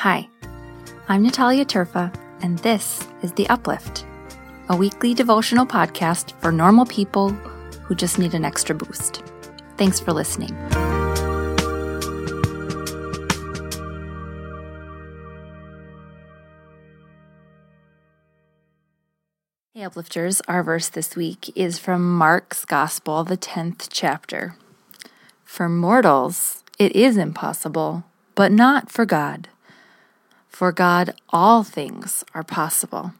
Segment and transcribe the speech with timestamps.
[0.00, 0.30] Hi,
[1.10, 2.10] I'm Natalia Terfa,
[2.40, 4.06] and this is The Uplift,
[4.70, 7.28] a weekly devotional podcast for normal people
[7.82, 9.22] who just need an extra boost.
[9.76, 10.56] Thanks for listening.
[19.74, 24.56] Hey, Uplifters, our verse this week is from Mark's Gospel, the 10th chapter.
[25.44, 28.04] For mortals, it is impossible,
[28.34, 29.50] but not for God.
[30.60, 33.14] For God, all things are possible.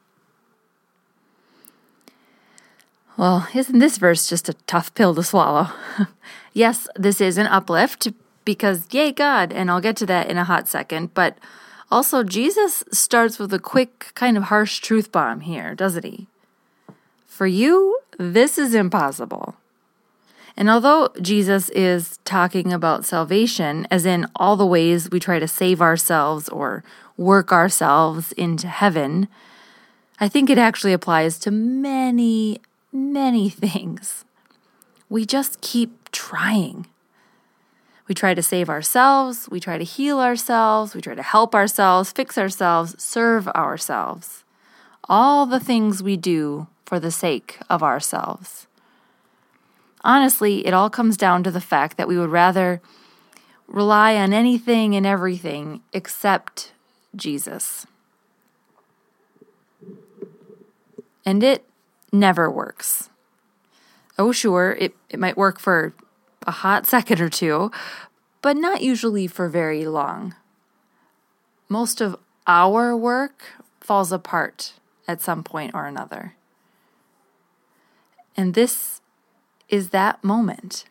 [3.16, 5.68] Well, isn't this verse just a tough pill to swallow?
[6.52, 8.08] yes, this is an uplift
[8.44, 11.38] because, yay, God, and I'll get to that in a hot second, but
[11.90, 16.26] also Jesus starts with a quick, kind of harsh truth bomb here, doesn't he?
[17.26, 19.54] For you, this is impossible.
[20.56, 25.48] And although Jesus is talking about salvation, as in all the ways we try to
[25.48, 26.82] save ourselves or
[27.16, 29.28] work ourselves into heaven,
[30.18, 32.60] I think it actually applies to many,
[32.92, 34.24] many things.
[35.08, 36.86] We just keep trying.
[38.06, 42.10] We try to save ourselves, we try to heal ourselves, we try to help ourselves,
[42.10, 44.42] fix ourselves, serve ourselves.
[45.04, 48.66] All the things we do for the sake of ourselves.
[50.02, 52.80] Honestly, it all comes down to the fact that we would rather
[53.66, 56.72] rely on anything and everything except
[57.14, 57.86] Jesus.
[61.24, 61.64] And it
[62.12, 63.10] never works.
[64.18, 65.92] Oh, sure, it, it might work for
[66.46, 67.70] a hot second or two,
[68.42, 70.34] but not usually for very long.
[71.68, 73.42] Most of our work
[73.80, 74.72] falls apart
[75.06, 76.34] at some point or another.
[78.36, 79.00] And this
[79.70, 80.84] is that moment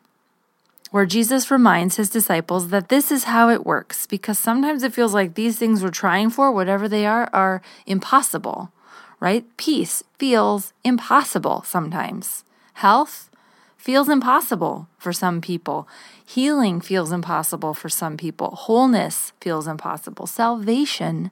[0.91, 5.13] where Jesus reminds his disciples that this is how it works because sometimes it feels
[5.13, 8.71] like these things we're trying for, whatever they are, are impossible,
[9.19, 9.45] right?
[9.57, 12.43] Peace feels impossible sometimes.
[12.73, 13.29] Health
[13.77, 15.87] feels impossible for some people.
[16.25, 18.51] Healing feels impossible for some people.
[18.51, 20.25] Wholeness feels impossible.
[20.25, 21.29] Salvation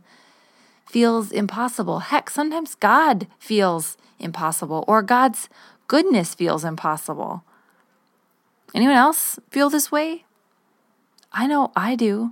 [0.86, 2.00] feels impossible.
[2.00, 5.50] Heck, sometimes God feels impossible or God's
[5.88, 7.44] goodness feels impossible.
[8.74, 10.26] Anyone else feel this way?
[11.32, 12.32] I know I do.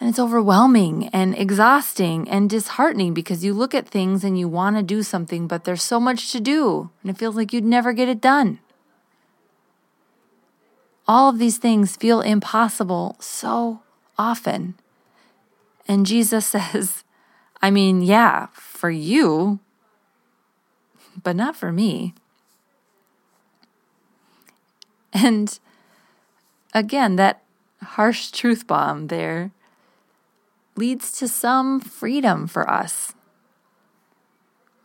[0.00, 4.76] And it's overwhelming and exhausting and disheartening because you look at things and you want
[4.76, 7.92] to do something, but there's so much to do and it feels like you'd never
[7.92, 8.58] get it done.
[11.06, 13.82] All of these things feel impossible so
[14.18, 14.74] often.
[15.86, 17.04] And Jesus says,
[17.60, 19.60] I mean, yeah, for you,
[21.20, 22.14] but not for me.
[25.12, 25.58] And
[26.72, 27.42] again, that
[27.82, 29.50] harsh truth bomb there
[30.76, 33.12] leads to some freedom for us.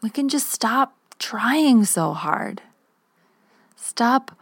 [0.01, 2.61] We can just stop trying so hard.
[3.75, 4.38] Stop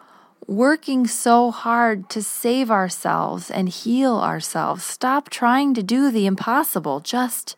[0.48, 4.84] working so hard to save ourselves and heal ourselves.
[4.84, 7.00] Stop trying to do the impossible.
[7.00, 7.56] Just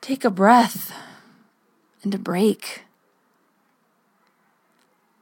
[0.00, 0.92] take a breath
[2.04, 2.84] and a break.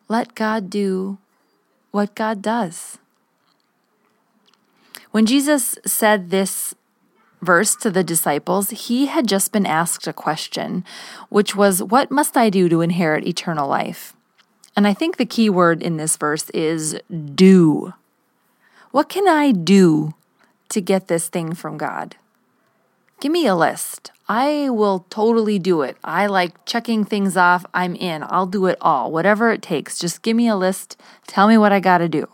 [0.09, 1.19] Let God do
[1.91, 2.98] what God does.
[5.10, 6.75] When Jesus said this
[7.41, 10.84] verse to the disciples, he had just been asked a question,
[11.28, 14.14] which was, What must I do to inherit eternal life?
[14.75, 16.99] And I think the key word in this verse is
[17.34, 17.93] do.
[18.91, 20.14] What can I do
[20.70, 22.16] to get this thing from God?
[23.20, 24.10] Give me a list.
[24.34, 25.98] I will totally do it.
[26.03, 27.66] I like checking things off.
[27.75, 28.25] I'm in.
[28.26, 29.98] I'll do it all, whatever it takes.
[29.98, 30.98] Just give me a list.
[31.26, 32.26] Tell me what I got to do.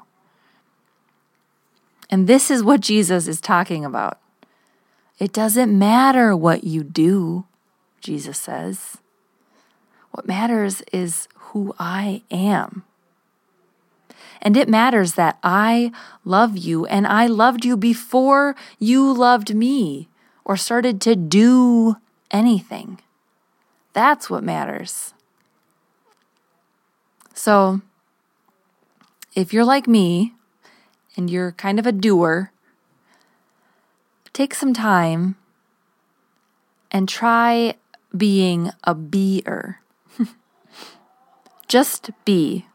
[2.08, 4.20] And this is what Jesus is talking about.
[5.18, 7.46] It doesn't matter what you do,
[8.00, 8.98] Jesus says.
[10.12, 12.84] What matters is who I am.
[14.40, 15.90] And it matters that I
[16.24, 20.07] love you and I loved you before you loved me
[20.48, 21.96] or started to do
[22.30, 22.98] anything.
[23.92, 25.12] That's what matters.
[27.34, 27.82] So,
[29.34, 30.34] if you're like me
[31.16, 32.50] and you're kind of a doer,
[34.32, 35.36] take some time
[36.90, 37.74] and try
[38.16, 39.82] being a beer.
[41.68, 42.66] Just be.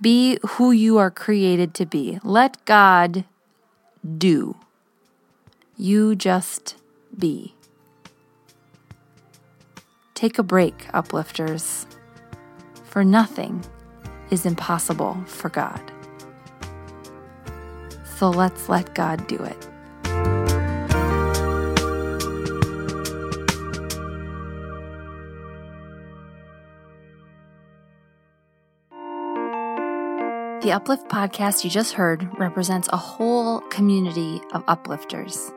[0.00, 2.20] Be who you are created to be.
[2.22, 3.24] Let God
[4.18, 4.56] do.
[5.76, 6.76] You just
[7.18, 7.54] be.
[10.14, 11.86] Take a break, uplifters,
[12.84, 13.64] for nothing
[14.30, 15.80] is impossible for God.
[18.16, 19.66] So let's let God do it.
[30.62, 35.50] The Uplift podcast you just heard represents a whole community of uplifters.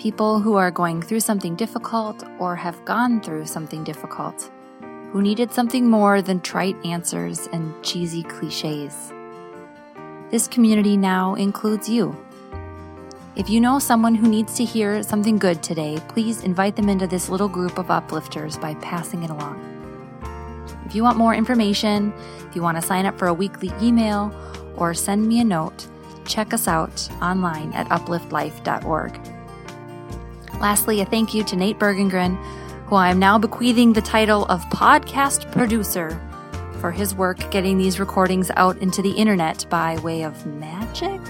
[0.00, 4.50] People who are going through something difficult or have gone through something difficult,
[5.12, 9.12] who needed something more than trite answers and cheesy cliches.
[10.30, 12.16] This community now includes you.
[13.36, 17.06] If you know someone who needs to hear something good today, please invite them into
[17.06, 19.60] this little group of uplifters by passing it along.
[20.86, 22.14] If you want more information,
[22.48, 24.34] if you want to sign up for a weekly email,
[24.78, 25.88] or send me a note,
[26.24, 29.39] check us out online at upliftlife.org.
[30.60, 32.36] Lastly, a thank you to Nate Bergengren,
[32.86, 36.20] who I am now bequeathing the title of podcast producer
[36.80, 41.20] for his work getting these recordings out into the internet by way of magic.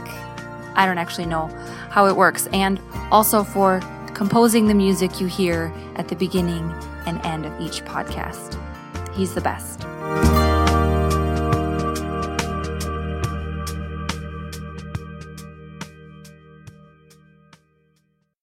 [0.75, 1.47] I don't actually know
[1.91, 2.81] how it works, and
[3.11, 3.81] also for
[4.15, 6.73] composing the music you hear at the beginning
[7.07, 8.59] and end of each podcast.
[9.15, 10.40] He's the best.